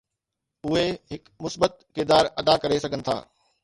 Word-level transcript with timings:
اهي 0.69 0.85
هڪ 1.11 1.21
مثبت 1.45 1.79
ڪردار 1.95 2.35
ادا 2.43 2.53
ڪري 2.67 2.85
سگهن 2.85 3.09
ٿا. 3.11 3.25